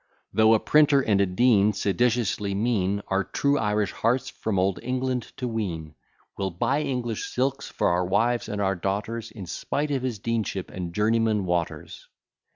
Though 0.33 0.55
a 0.55 0.59
printer 0.59 1.01
and 1.01 1.35
Dean, 1.35 1.73
Seditiously 1.73 2.55
mean, 2.55 3.03
Our 3.09 3.23
true 3.23 3.59
Irish 3.59 3.91
hearts 3.91 4.31
from 4.31 4.57
Old 4.57 4.79
England 4.81 5.31
to 5.37 5.47
wean, 5.47 5.93
We'll 6.39 6.49
buy 6.49 6.81
English 6.81 7.25
silks 7.29 7.67
for 7.69 7.87
our 7.89 8.05
wives 8.07 8.49
and 8.49 8.59
our 8.59 8.73
daughters, 8.75 9.29
In 9.29 9.45
spite 9.45 9.91
of 9.91 10.01
his 10.01 10.17
deanship 10.19 10.71
and 10.71 10.91
journeyman 10.95 11.45
Waters. 11.45 12.07